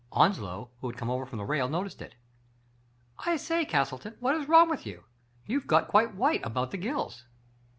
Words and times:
Onslow, 0.11 0.71
who 0.79 0.87
had 0.89 0.97
come 0.97 1.11
over 1.11 1.27
from 1.27 1.37
the 1.37 1.45
rail, 1.45 1.69
noticed 1.69 2.01
it. 2.01 2.15
I 3.19 3.35
say, 3.37 3.65
Castleton, 3.65 4.15
what 4.19 4.33
is 4.33 4.47
wrong 4.49 4.67
with 4.67 4.83
you? 4.83 5.03
You 5.45 5.59
have 5.59 5.67
got 5.67 5.89
quite 5.89 6.15
white 6.15 6.43
about 6.43 6.71
the 6.71 6.77
gills." 6.77 7.25